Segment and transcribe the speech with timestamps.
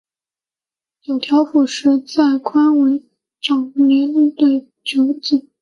[0.99, 3.07] 九条辅实在宽文
[3.39, 5.47] 九年的长子。